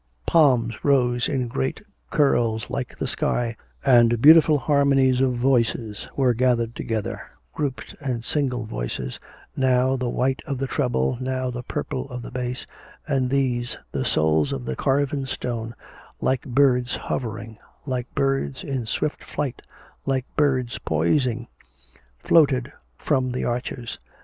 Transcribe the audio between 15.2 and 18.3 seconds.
stone, like birds hovering, like